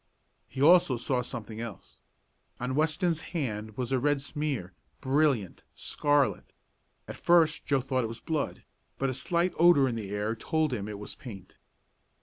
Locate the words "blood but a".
8.19-9.13